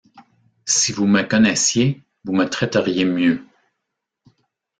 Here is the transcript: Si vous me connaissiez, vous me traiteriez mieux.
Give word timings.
Si 0.65 0.93
vous 0.93 1.05
me 1.05 1.21
connaissiez, 1.21 2.01
vous 2.23 2.33
me 2.33 2.45
traiteriez 2.49 3.05
mieux. 3.05 3.45